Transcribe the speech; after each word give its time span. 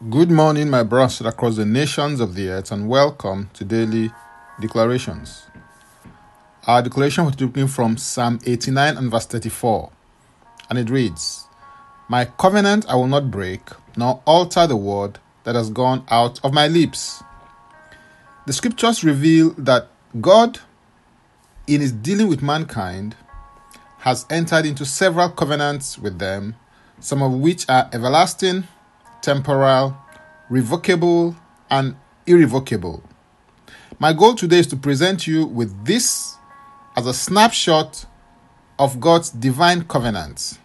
Good 0.00 0.30
morning, 0.30 0.70
my 0.70 0.84
brothers 0.84 1.22
across 1.22 1.56
the 1.56 1.66
nations 1.66 2.20
of 2.20 2.36
the 2.36 2.50
earth, 2.50 2.70
and 2.70 2.88
welcome 2.88 3.50
to 3.54 3.64
Daily 3.64 4.12
Declarations. 4.60 5.42
Our 6.68 6.82
declaration 6.82 7.24
was 7.24 7.34
taken 7.34 7.66
from 7.66 7.96
Psalm 7.96 8.38
89 8.46 8.96
and 8.96 9.10
verse 9.10 9.26
34, 9.26 9.90
and 10.70 10.78
it 10.78 10.88
reads, 10.88 11.48
My 12.08 12.26
covenant 12.26 12.86
I 12.88 12.94
will 12.94 13.08
not 13.08 13.32
break, 13.32 13.62
nor 13.96 14.22
alter 14.24 14.68
the 14.68 14.76
word 14.76 15.18
that 15.42 15.56
has 15.56 15.68
gone 15.68 16.04
out 16.10 16.38
of 16.44 16.54
my 16.54 16.68
lips. 16.68 17.20
The 18.46 18.52
scriptures 18.52 19.02
reveal 19.02 19.50
that 19.58 19.88
God, 20.20 20.60
in 21.66 21.80
his 21.80 21.90
dealing 21.90 22.28
with 22.28 22.40
mankind, 22.40 23.16
has 23.98 24.26
entered 24.30 24.64
into 24.64 24.86
several 24.86 25.28
covenants 25.28 25.98
with 25.98 26.20
them, 26.20 26.54
some 27.00 27.20
of 27.20 27.32
which 27.32 27.68
are 27.68 27.90
everlasting 27.92 28.68
temporal, 29.22 29.96
revocable, 30.48 31.36
and 31.70 31.96
irrevocable. 32.26 33.02
My 33.98 34.12
goal 34.12 34.34
today 34.34 34.60
is 34.60 34.66
to 34.68 34.76
present 34.76 35.26
you 35.26 35.46
with 35.46 35.84
this 35.84 36.36
as 36.96 37.06
a 37.06 37.14
snapshot 37.14 38.06
of 38.78 39.00
God's 39.00 39.30
divine 39.30 39.84
covenants. 39.84 40.58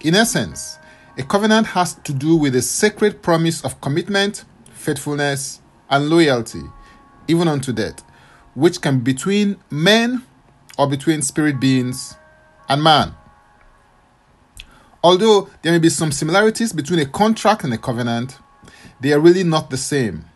In 0.00 0.14
essence, 0.14 0.78
a 1.18 1.22
covenant 1.22 1.66
has 1.68 1.94
to 1.94 2.12
do 2.12 2.36
with 2.36 2.56
a 2.56 2.62
sacred 2.62 3.22
promise 3.22 3.64
of 3.64 3.80
commitment, 3.80 4.44
faithfulness, 4.72 5.60
and 5.90 6.08
loyalty, 6.08 6.62
even 7.28 7.48
unto 7.48 7.72
death, 7.72 8.02
which 8.54 8.80
can 8.80 9.00
be 9.00 9.12
between 9.12 9.56
men 9.70 10.22
or 10.78 10.88
between 10.88 11.20
spirit 11.20 11.60
beings 11.60 12.16
and 12.68 12.82
man. 12.82 13.14
Although 15.04 15.48
there 15.62 15.72
may 15.72 15.78
be 15.78 15.88
some 15.88 16.12
similarities 16.12 16.72
between 16.72 17.00
a 17.00 17.06
contract 17.06 17.64
and 17.64 17.74
a 17.74 17.78
covenant, 17.78 18.38
they 19.00 19.12
are 19.12 19.20
really 19.20 19.42
not 19.44 19.70
the 19.70 19.76
same. 19.76 20.26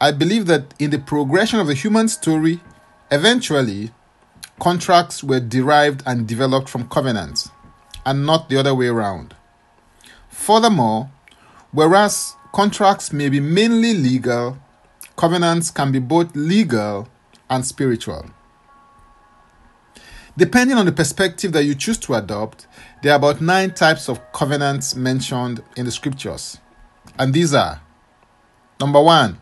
I 0.00 0.12
believe 0.12 0.46
that 0.46 0.74
in 0.78 0.90
the 0.90 0.98
progression 0.98 1.58
of 1.58 1.66
the 1.66 1.74
human 1.74 2.08
story, 2.08 2.60
eventually, 3.10 3.90
contracts 4.60 5.24
were 5.24 5.40
derived 5.40 6.02
and 6.06 6.28
developed 6.28 6.68
from 6.68 6.88
covenants, 6.88 7.48
and 8.06 8.24
not 8.24 8.48
the 8.48 8.56
other 8.56 8.74
way 8.74 8.86
around. 8.86 9.34
Furthermore, 10.28 11.10
whereas 11.72 12.34
contracts 12.52 13.12
may 13.12 13.28
be 13.28 13.40
mainly 13.40 13.94
legal, 13.94 14.58
covenants 15.16 15.70
can 15.70 15.90
be 15.90 15.98
both 15.98 16.36
legal 16.36 17.08
and 17.50 17.64
spiritual. 17.64 18.30
Depending 20.36 20.76
on 20.76 20.86
the 20.86 20.92
perspective 20.92 21.52
that 21.52 21.64
you 21.64 21.74
choose 21.74 21.98
to 21.98 22.14
adopt, 22.14 22.66
there 23.02 23.12
are 23.12 23.16
about 23.16 23.40
nine 23.40 23.72
types 23.72 24.08
of 24.08 24.20
covenants 24.32 24.96
mentioned 24.96 25.62
in 25.76 25.84
the 25.84 25.92
scriptures. 25.92 26.58
And 27.18 27.32
these 27.32 27.54
are 27.54 27.80
number 28.80 29.00
one, 29.00 29.38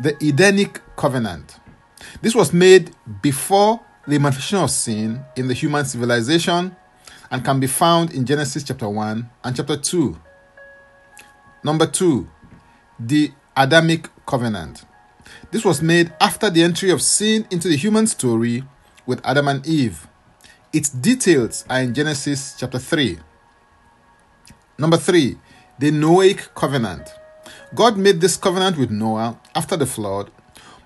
the 0.00 0.16
Edenic 0.22 0.80
covenant. 0.96 1.60
This 2.22 2.34
was 2.34 2.52
made 2.52 2.90
before 3.22 3.80
the 4.08 4.18
manifestation 4.18 4.58
of 4.58 4.70
sin 4.70 5.24
in 5.36 5.46
the 5.46 5.54
human 5.54 5.84
civilization 5.84 6.74
and 7.30 7.44
can 7.44 7.60
be 7.60 7.68
found 7.68 8.12
in 8.12 8.26
Genesis 8.26 8.64
chapter 8.64 8.88
1 8.88 9.30
and 9.44 9.56
chapter 9.56 9.76
2. 9.76 10.18
Number 11.62 11.86
two, 11.86 12.28
the 12.98 13.30
Adamic 13.56 14.08
covenant. 14.26 14.84
This 15.52 15.64
was 15.64 15.82
made 15.82 16.12
after 16.20 16.50
the 16.50 16.62
entry 16.62 16.90
of 16.90 17.00
sin 17.00 17.46
into 17.50 17.68
the 17.68 17.76
human 17.76 18.06
story 18.06 18.64
with 19.10 19.20
Adam 19.26 19.48
and 19.48 19.66
Eve. 19.66 20.06
Its 20.72 20.88
details 20.88 21.64
are 21.68 21.80
in 21.80 21.92
Genesis 21.92 22.54
chapter 22.56 22.78
3. 22.78 23.18
Number 24.78 24.96
3. 24.96 25.36
The 25.80 25.90
Noahic 25.90 26.54
covenant. 26.54 27.08
God 27.74 27.98
made 27.98 28.20
this 28.20 28.36
covenant 28.36 28.78
with 28.78 28.92
Noah 28.92 29.36
after 29.52 29.76
the 29.76 29.84
flood, 29.84 30.30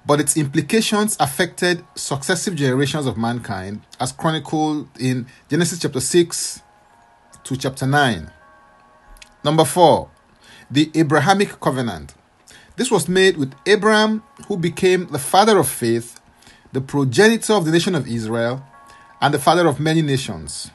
but 0.07 0.21
its 0.21 0.39
implications 0.39 1.19
affected 1.21 1.85
successive 1.95 2.55
generations 2.55 3.05
of 3.05 3.19
mankind, 3.19 3.83
as 4.01 4.11
chronicled 4.11 4.89
in 4.99 5.27
Genesis 5.51 5.81
chapter 5.81 6.01
6 6.01 6.63
to 7.45 7.57
chapter 7.59 7.87
9. 7.87 8.31
Number 9.45 9.67
4. 9.67 10.09
The 10.71 10.91
Abrahamic 10.95 11.61
covenant. 11.61 12.15
This 12.77 12.91
was 12.91 13.07
made 13.07 13.37
with 13.37 13.55
Abraham, 13.67 14.23
who 14.49 14.57
became 14.57 15.09
the 15.09 15.19
father 15.19 15.59
of 15.59 15.69
faith 15.69 16.21
the 16.75 16.81
progenitor 16.81 17.53
of 17.53 17.65
the 17.65 17.71
nation 17.71 17.95
of 17.95 18.09
Israel, 18.09 18.61
and 19.21 19.33
the 19.33 19.39
father 19.39 19.69
of 19.69 19.79
many 19.79 20.03
nations. 20.03 20.73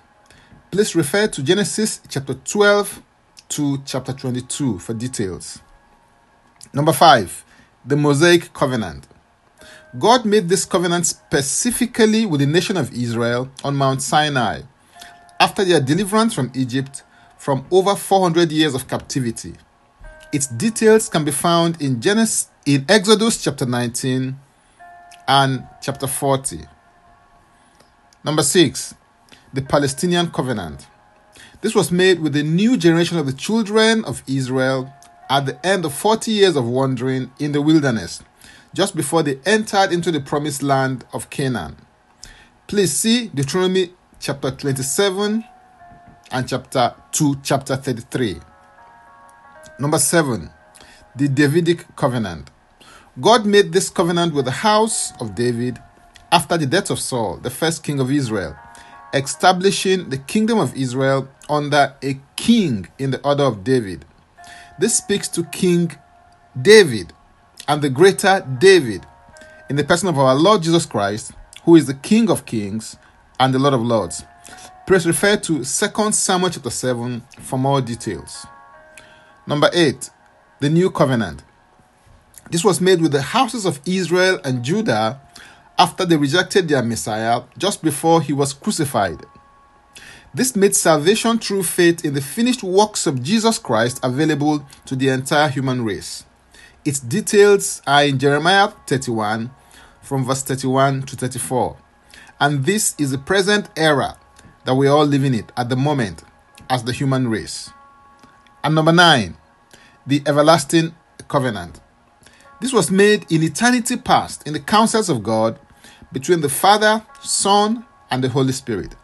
Please 0.72 0.96
refer 0.96 1.28
to 1.28 1.44
Genesis 1.44 2.00
chapter 2.08 2.36
12 2.36 3.04
to 3.50 3.80
chapter 3.86 4.14
22 4.14 4.80
for 4.80 4.94
details. 4.94 5.60
Number 6.74 6.94
5. 6.94 7.44
The 7.86 7.98
Mosaic 7.98 8.54
Covenant. 8.54 9.10
God 9.98 10.24
made 10.24 10.48
this 10.48 10.64
covenant 10.64 11.06
specifically 11.06 12.26
with 12.26 12.40
the 12.40 12.48
nation 12.48 12.78
of 12.78 12.94
Israel 12.94 13.50
on 13.66 13.76
Mount 13.76 14.02
Sinai 14.02 14.62
after 15.38 15.66
their 15.66 15.82
deliverance 15.82 16.34
from 16.34 16.50
Egypt 16.56 17.04
from 17.38 17.66
over 17.72 17.94
400 17.94 18.54
years 18.54 18.74
of 18.74 18.88
captivity. 18.88 19.56
Its 20.32 20.48
details 20.48 21.10
can 21.10 21.26
be 21.26 21.32
found 21.32 21.82
in 21.82 22.00
Genesis 22.00 22.50
in 22.66 22.86
Exodus 22.88 23.44
chapter 23.44 23.66
19 23.66 24.40
and 25.30 25.68
chapter 25.80 26.08
40. 26.08 26.66
Number 28.24 28.42
6. 28.42 28.96
The 29.54 29.62
Palestinian 29.62 30.32
Covenant. 30.32 30.88
This 31.62 31.76
was 31.76 31.92
made 31.92 32.20
with 32.20 32.34
the 32.34 32.42
new 32.42 32.76
generation 32.76 33.20
of 33.20 33.28
the 33.28 33.34
children 33.34 34.04
of 34.06 34.24
Israel 34.26 34.92
at 35.30 35.46
the 35.46 35.64
end 35.66 35.86
of 35.86 35.94
40 35.94 36.32
years 36.32 36.56
of 36.56 36.68
wandering 36.68 37.32
in 37.38 37.52
the 37.52 37.62
wilderness, 37.62 38.24
just 38.74 38.96
before 38.96 39.22
they 39.22 39.40
entered 39.46 39.92
into 39.92 40.12
the 40.12 40.20
promised 40.20 40.64
land 40.64 41.06
of 41.14 41.30
Canaan. 41.30 41.78
Please 42.66 42.92
see 42.92 43.28
Deuteronomy 43.28 43.94
chapter 44.20 44.50
27 44.50 45.46
and 46.32 46.50
chapter 46.50 46.96
2, 47.12 47.42
chapter 47.44 47.76
33. 47.76 48.40
Number 49.80 50.00
7. 50.00 50.50
The 51.16 51.28
Davidic 51.28 51.96
Covenant. 51.96 52.50
God 53.20 53.46
made 53.46 53.74
this 53.74 53.90
covenant 53.90 54.34
with 54.34 54.46
the 54.46 54.52
house 54.52 55.12
of 55.20 55.36
David 55.36 55.78
after 56.32 56.58
the 56.58 56.66
death 56.66 56.90
of 56.90 57.00
Saul, 57.00 57.38
the 57.38 57.50
first 57.50 57.84
king 57.84 58.00
of 58.00 58.12
Israel, 58.12 58.56
establishing 59.14 60.10
the 60.10 60.18
kingdom 60.18 60.60
of 60.60 60.76
Israel 60.76 61.28
under 61.50 61.96
a 62.02 62.20
king 62.36 62.88
in 62.98 63.12
the 63.12 63.22
order 63.28 63.44
of 63.44 63.64
David. 63.64 64.06
This 64.78 64.96
speaks 64.96 65.28
to 65.30 65.44
King 65.44 65.92
David 66.62 67.12
and 67.68 67.82
the 67.82 67.90
greater 67.90 68.46
David 68.60 69.06
in 69.70 69.76
the 69.76 69.84
person 69.84 70.08
of 70.08 70.18
our 70.18 70.36
Lord 70.36 70.64
Jesus 70.64 70.86
Christ, 70.86 71.34
who 71.64 71.76
is 71.76 71.88
the 71.88 71.94
King 71.96 72.30
of 72.30 72.46
kings 72.46 72.96
and 73.40 73.54
the 73.54 73.60
Lord 73.60 73.74
of 73.74 73.82
lords. 73.82 74.24
Please 74.88 75.06
refer 75.06 75.38
to 75.38 75.64
2 75.64 75.64
Samuel 76.12 76.50
chapter 76.50 76.70
7 76.70 77.22
for 77.42 77.60
more 77.60 77.82
details. 77.82 78.48
Number 79.46 79.70
8. 79.74 80.10
The 80.60 80.70
New 80.70 80.90
Covenant. 80.90 81.44
This 82.50 82.64
was 82.64 82.82
made 82.82 83.02
with 83.02 83.12
the 83.12 83.22
houses 83.22 83.66
of 83.66 83.80
Israel 83.86 84.40
and 84.44 84.64
Judah 84.64 85.22
after 85.78 86.06
they 86.06 86.18
rejected 86.18 86.68
their 86.68 86.84
Messiah 86.84 87.44
just 87.58 87.84
before 87.84 88.22
he 88.22 88.34
was 88.34 88.54
crucified. 88.54 89.26
This 90.34 90.56
made 90.56 90.76
salvation 90.76 91.40
through 91.40 91.64
faith 91.64 92.06
in 92.06 92.14
the 92.14 92.22
finished 92.22 92.64
works 92.64 93.08
of 93.08 93.24
Jesus 93.24 93.58
Christ 93.58 94.00
available 94.04 94.66
to 94.86 94.96
the 94.96 95.10
entire 95.10 95.50
human 95.50 95.84
race. 95.84 96.24
Its 96.86 97.00
details 97.00 97.82
are 97.88 98.04
in 98.04 98.20
Jeremiah 98.20 98.70
31 98.88 99.52
from 100.02 100.26
verse 100.26 100.44
31 100.44 101.04
to 101.04 101.16
34. 101.16 101.78
And 102.40 102.66
this 102.66 102.96
is 103.00 103.12
the 103.12 103.18
present 103.18 103.70
era 103.76 104.18
that 104.66 104.76
we 104.76 104.88
are 104.88 104.98
all 104.98 105.06
living 105.06 105.34
it 105.34 105.52
at 105.58 105.70
the 105.70 105.76
moment 105.76 106.24
as 106.70 106.84
the 106.84 106.94
human 106.94 107.28
race. 107.28 107.72
And 108.64 108.76
number 108.76 108.92
9, 108.92 109.36
the 110.06 110.22
everlasting 110.26 110.96
covenant. 111.28 111.80
This 112.62 112.74
was 112.74 112.92
made 112.92 113.26
in 113.32 113.42
eternity 113.42 113.96
past 113.96 114.46
in 114.46 114.54
the 114.54 114.60
counsels 114.60 115.10
of 115.10 115.24
God 115.24 115.60
between 116.12 116.42
the 116.42 116.50
Father, 116.50 117.06
Son, 117.22 117.86
and 118.12 118.24
the 118.24 118.30
Holy 118.30 118.52
Spirit. 118.52 118.96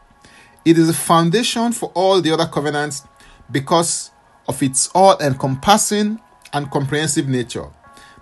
It 0.65 0.77
is 0.77 0.87
the 0.87 0.93
foundation 0.93 1.71
for 1.71 1.91
all 1.93 2.21
the 2.21 2.31
other 2.31 2.47
covenants 2.47 3.03
because 3.49 4.11
of 4.47 4.61
its 4.61 4.89
all 4.93 5.17
encompassing 5.19 6.19
and 6.51 6.71
comprehensive 6.71 7.27
nature 7.27 7.69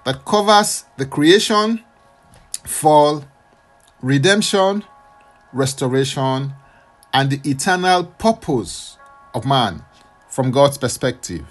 that 0.06 0.26
covers 0.26 0.86
the 0.98 1.06
creation, 1.06 1.84
fall, 2.66 3.24
redemption, 4.02 4.84
restoration, 5.52 6.54
and 7.14 7.30
the 7.30 7.50
eternal 7.50 8.04
purpose 8.04 8.98
of 9.34 9.46
man 9.46 9.84
from 10.28 10.52
God's 10.52 10.78
perspective. 10.78 11.46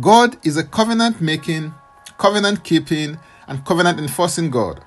God 0.00 0.36
is 0.46 0.56
a 0.56 0.64
covenant 0.64 1.20
making 1.20 1.74
covenant 2.18 2.64
keeping, 2.64 3.18
and 3.46 3.64
covenant 3.64 3.98
enforcing 3.98 4.50
God. 4.50 4.84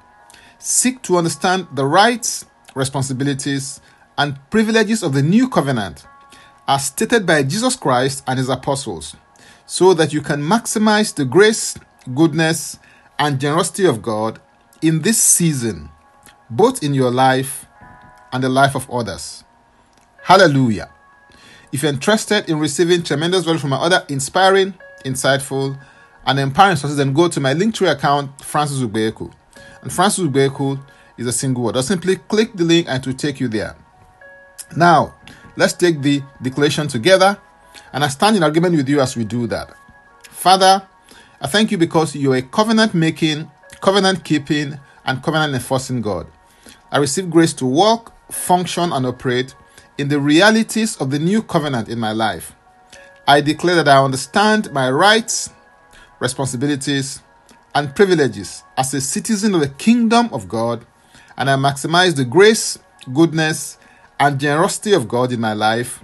Seek 0.59 1.01
to 1.03 1.17
understand 1.17 1.67
the 1.73 1.85
rights, 1.85 2.45
responsibilities, 2.75 3.81
and 4.17 4.37
privileges 4.51 5.01
of 5.01 5.13
the 5.13 5.23
new 5.23 5.49
covenant 5.49 6.05
as 6.67 6.85
stated 6.85 7.25
by 7.25 7.43
Jesus 7.43 7.75
Christ 7.75 8.23
and 8.27 8.37
his 8.37 8.49
apostles, 8.49 9.15
so 9.65 9.93
that 9.93 10.13
you 10.13 10.21
can 10.21 10.41
maximize 10.41 11.13
the 11.13 11.25
grace, 11.25 11.77
goodness, 12.13 12.77
and 13.17 13.39
generosity 13.39 13.85
of 13.85 14.01
God 14.01 14.39
in 14.81 15.01
this 15.01 15.21
season, 15.21 15.89
both 16.49 16.83
in 16.83 16.93
your 16.93 17.11
life 17.11 17.65
and 18.31 18.43
the 18.43 18.49
life 18.49 18.75
of 18.75 18.89
others. 18.89 19.43
Hallelujah. 20.23 20.91
If 21.71 21.83
you're 21.83 21.91
interested 21.91 22.49
in 22.49 22.59
receiving 22.59 23.03
tremendous 23.03 23.45
value 23.45 23.59
from 23.59 23.71
my 23.71 23.77
other 23.77 24.05
inspiring, 24.07 24.73
insightful, 25.03 25.79
and 26.25 26.39
empowering 26.39 26.77
sources, 26.77 26.97
then 26.97 27.13
go 27.13 27.27
to 27.27 27.39
my 27.39 27.53
Linktree 27.53 27.91
account, 27.91 28.41
Francis 28.43 28.79
Ubeku. 28.79 29.31
And 29.81 29.91
Francis 29.91 30.25
Ubeku 30.25 30.79
is 31.17 31.27
a 31.27 31.33
single 31.33 31.63
word. 31.63 31.75
Or 31.77 31.83
simply 31.83 32.15
click 32.15 32.53
the 32.53 32.63
link 32.63 32.87
and 32.87 33.01
it 33.01 33.07
will 33.07 33.17
take 33.17 33.39
you 33.39 33.47
there. 33.47 33.75
Now, 34.75 35.15
let's 35.55 35.73
take 35.73 36.01
the 36.01 36.21
declaration 36.41 36.87
together, 36.87 37.37
and 37.93 38.03
I 38.03 38.07
stand 38.07 38.37
in 38.37 38.43
agreement 38.43 38.75
with 38.75 38.87
you 38.87 39.01
as 39.01 39.17
we 39.17 39.25
do 39.25 39.47
that. 39.47 39.73
Father, 40.29 40.87
I 41.41 41.47
thank 41.47 41.71
you 41.71 41.77
because 41.77 42.15
you're 42.15 42.35
a 42.35 42.41
covenant 42.41 42.93
making, 42.93 43.49
covenant 43.81 44.23
keeping, 44.23 44.79
and 45.05 45.23
covenant 45.23 45.53
enforcing 45.53 46.01
God. 46.01 46.27
I 46.91 46.99
receive 46.99 47.29
grace 47.29 47.53
to 47.53 47.65
walk, 47.65 48.13
function, 48.31 48.93
and 48.93 49.05
operate 49.05 49.55
in 49.97 50.07
the 50.07 50.19
realities 50.19 50.97
of 50.97 51.11
the 51.11 51.19
new 51.19 51.41
covenant 51.41 51.89
in 51.89 51.99
my 51.99 52.11
life. 52.11 52.53
I 53.27 53.41
declare 53.41 53.75
that 53.75 53.87
I 53.87 54.03
understand 54.03 54.71
my 54.71 54.89
rights, 54.89 55.49
responsibilities, 56.21 57.21
and 57.75 57.95
privileges 57.95 58.63
as 58.77 58.93
a 58.93 59.01
citizen 59.01 59.55
of 59.55 59.61
the 59.61 59.69
kingdom 59.69 60.29
of 60.31 60.47
God, 60.47 60.85
and 61.37 61.49
I 61.49 61.55
maximize 61.55 62.15
the 62.15 62.25
grace, 62.25 62.77
goodness, 63.13 63.77
and 64.19 64.39
generosity 64.39 64.93
of 64.93 65.07
God 65.07 65.31
in 65.31 65.39
my 65.39 65.53
life 65.53 66.01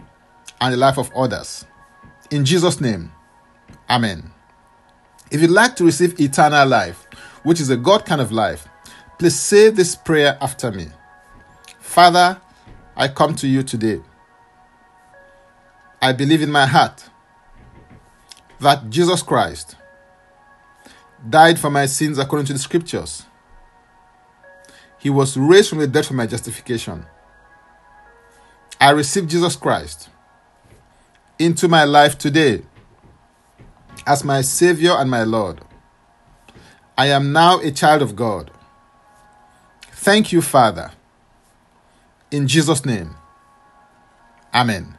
and 0.60 0.74
the 0.74 0.78
life 0.78 0.98
of 0.98 1.12
others. 1.16 1.66
In 2.32 2.44
Jesus' 2.44 2.82
name, 2.82 3.12
Amen. 3.90 4.32
If 5.32 5.42
you'd 5.42 5.52
like 5.52 5.76
to 5.78 5.86
receive 5.86 6.20
eternal 6.20 6.68
life, 6.68 7.06
which 7.44 7.62
is 7.62 7.70
a 7.70 7.78
God 7.78 8.06
kind 8.06 8.20
of 8.20 8.32
life, 8.32 8.68
please 9.20 9.40
say 9.40 9.70
this 9.70 9.96
prayer 9.96 10.38
after 10.42 10.72
me 10.72 10.88
Father, 11.80 12.42
I 12.96 13.08
come 13.08 13.36
to 13.36 13.48
you 13.48 13.64
today. 13.64 14.02
I 16.02 16.12
believe 16.12 16.42
in 16.42 16.52
my 16.52 16.66
heart 16.66 17.10
that 18.60 18.90
Jesus 18.90 19.22
Christ 19.22 19.76
died 21.30 21.60
for 21.60 21.70
my 21.70 21.86
sins 21.86 22.18
according 22.18 22.46
to 22.48 22.54
the 22.54 22.60
scriptures. 22.60 23.24
He 25.00 25.10
was 25.10 25.38
raised 25.38 25.70
from 25.70 25.80
the 25.80 25.88
dead 25.88 26.06
for 26.06 26.14
my 26.14 26.28
justification. 26.28 27.06
I 28.80 28.92
receive 28.92 29.28
Jesus 29.28 29.56
Christ 29.56 30.10
into 31.40 31.68
my 31.68 31.84
life 31.84 32.18
today 32.18 32.64
as 34.06 34.24
my 34.24 34.42
Savior 34.42 34.92
and 34.92 35.10
my 35.10 35.24
Lord. 35.24 35.62
I 36.98 37.08
am 37.08 37.32
now 37.32 37.60
a 37.60 37.72
child 37.72 38.02
of 38.02 38.16
God. 38.16 38.52
Thank 39.82 40.32
you, 40.32 40.42
Father. 40.42 40.92
In 42.32 42.48
Jesus' 42.48 42.86
name. 42.86 43.16
Amen. 44.54 44.98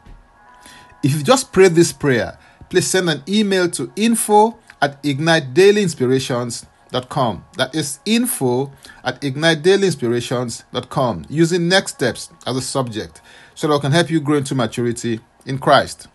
If 1.02 1.14
you 1.14 1.22
just 1.22 1.52
prayed 1.52 1.72
this 1.72 1.92
prayer, 1.92 2.38
please 2.68 2.86
send 2.86 3.08
an 3.08 3.22
email 3.28 3.68
to 3.70 3.92
info 3.96 4.58
at 4.80 5.02
ignitedailyinspirations.com. 5.02 7.44
That 7.56 7.74
is 7.74 7.98
info 8.06 8.72
at 9.04 9.20
ignitedailyinspirations.com 9.20 11.26
using 11.28 11.68
next 11.68 11.94
steps 11.94 12.30
as 12.46 12.56
a 12.56 12.62
subject 12.62 13.20
so 13.54 13.68
that 13.68 13.74
I 13.74 13.78
can 13.78 13.92
help 13.92 14.10
you 14.10 14.20
grow 14.20 14.38
into 14.38 14.54
maturity 14.54 15.20
in 15.46 15.58
Christ. 15.58 16.08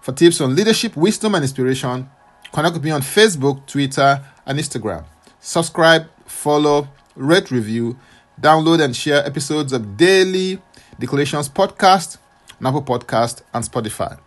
For 0.00 0.12
tips 0.12 0.40
on 0.40 0.56
leadership, 0.56 0.96
wisdom, 0.96 1.36
and 1.36 1.44
inspiration, 1.44 2.10
connect 2.52 2.74
with 2.74 2.84
me 2.84 2.90
on 2.90 3.02
Facebook, 3.02 3.64
Twitter, 3.66 4.24
and 4.46 4.58
Instagram. 4.58 5.04
Subscribe, 5.40 6.06
follow, 6.26 6.88
rate, 7.14 7.50
review, 7.50 7.98
download, 8.40 8.82
and 8.82 8.96
share 8.96 9.24
episodes 9.24 9.72
of 9.72 9.96
Daily 9.96 10.60
Declarations 10.98 11.48
Podcast, 11.48 12.18
Apple 12.64 12.82
Podcast, 12.82 13.42
and 13.54 13.64
Spotify. 13.64 14.18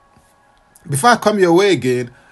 Before 0.89 1.09
I 1.09 1.17
come 1.17 1.39
your 1.39 1.51
way 1.53 1.73
again, 1.73 2.11